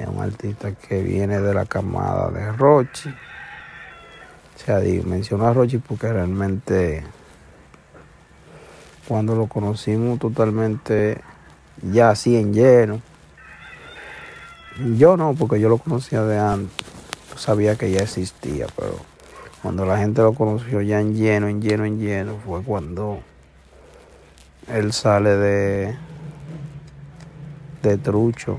Es 0.00 0.08
un 0.08 0.22
artista 0.22 0.72
que 0.72 1.02
viene 1.02 1.40
de 1.40 1.52
la 1.52 1.66
camada 1.66 2.30
de 2.30 2.50
Rochi. 2.52 3.10
O 3.10 4.58
sea, 4.64 4.78
digo, 4.78 5.04
menciono 5.04 5.46
a 5.46 5.52
Rochi 5.52 5.76
porque 5.76 6.10
realmente 6.10 7.04
cuando 9.06 9.36
lo 9.36 9.46
conocimos 9.46 10.18
totalmente 10.18 11.20
ya 11.82 12.08
así 12.08 12.34
en 12.34 12.54
lleno. 12.54 13.02
Yo 14.96 15.18
no, 15.18 15.34
porque 15.34 15.60
yo 15.60 15.68
lo 15.68 15.76
conocía 15.76 16.22
de 16.22 16.38
antes. 16.38 16.86
Sabía 17.36 17.76
que 17.76 17.90
ya 17.90 18.00
existía, 18.00 18.68
pero 18.76 18.96
cuando 19.60 19.84
la 19.84 19.98
gente 19.98 20.22
lo 20.22 20.32
conoció 20.32 20.80
ya 20.80 20.98
en 21.00 21.14
lleno, 21.14 21.48
en 21.48 21.60
lleno, 21.60 21.84
en 21.84 21.98
lleno, 21.98 22.38
fue 22.46 22.62
cuando 22.62 23.20
él 24.66 24.94
sale 24.94 25.36
de, 25.36 25.96
de 27.82 27.98
trucho 27.98 28.58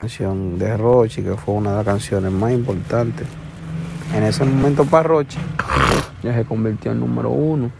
Canción 0.00 0.58
de 0.58 0.78
Rochi, 0.78 1.22
que 1.22 1.36
fue 1.36 1.54
una 1.54 1.70
de 1.70 1.76
las 1.76 1.84
canciones 1.84 2.32
más 2.32 2.52
importantes. 2.52 3.26
En 4.14 4.22
ese 4.22 4.44
momento 4.46 4.86
para 4.86 5.02
Rochi, 5.02 5.38
ya 6.22 6.34
se 6.34 6.46
convirtió 6.46 6.92
en 6.92 7.00
número 7.00 7.28
uno. 7.28 7.70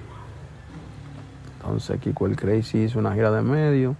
Entonces 1.56 1.98
Kiko 1.98 2.26
el 2.26 2.36
Crazy 2.36 2.84
hizo 2.84 2.98
una 2.98 3.14
gira 3.14 3.30
de 3.30 3.40
medio, 3.40 3.96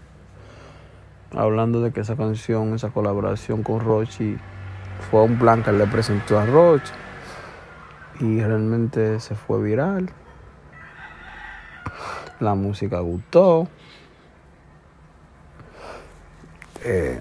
hablando 1.35 1.81
de 1.81 1.93
que 1.93 2.01
esa 2.01 2.15
canción, 2.15 2.75
esa 2.75 2.91
colaboración 2.91 3.63
con 3.63 3.81
Rochi, 3.81 4.37
fue 5.11 5.23
un 5.23 5.39
plan 5.39 5.63
que 5.63 5.73
le 5.73 5.87
presentó 5.87 6.39
a 6.39 6.45
Rochi. 6.45 6.93
Y 8.21 8.43
realmente 8.43 9.19
se 9.21 9.35
fue 9.35 9.63
viral. 9.63 10.11
La 12.39 12.55
música 12.55 13.01
gustó. 13.01 13.67
Eh, 16.85 17.21